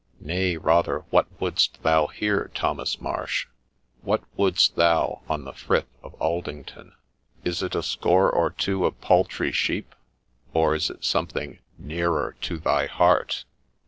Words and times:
4 0.17 0.25
Nay, 0.29 0.57
rather 0.57 1.05
what 1.11 1.27
wouldst 1.39 1.83
thou 1.83 2.07
here, 2.07 2.49
Thomas 2.55 2.99
Marsh? 2.99 3.45
What 4.01 4.23
wouldst 4.35 4.75
thou 4.75 5.21
on 5.29 5.43
the 5.45 5.53
Frith 5.53 5.95
of 6.01 6.15
Aldington? 6.15 6.95
Is 7.43 7.61
it 7.61 7.75
a 7.75 7.83
score 7.83 8.31
or 8.31 8.49
two 8.49 8.83
of 8.87 8.99
paltry 8.99 9.51
sheep? 9.51 9.93
or 10.55 10.73
is 10.73 10.89
it 10.89 11.05
something 11.05 11.59
nearer 11.77 12.35
to 12.41 12.57
thy 12.57 12.87
heart 12.87 13.45